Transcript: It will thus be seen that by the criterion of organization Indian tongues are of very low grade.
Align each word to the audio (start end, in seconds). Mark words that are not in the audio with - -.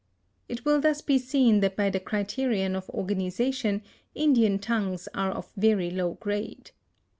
It 0.49 0.65
will 0.65 0.81
thus 0.81 0.99
be 1.01 1.19
seen 1.19 1.59
that 1.59 1.75
by 1.75 1.91
the 1.91 1.99
criterion 1.99 2.75
of 2.75 2.89
organization 2.89 3.83
Indian 4.15 4.57
tongues 4.57 5.07
are 5.13 5.29
of 5.29 5.51
very 5.55 5.91
low 5.91 6.13
grade. 6.15 6.71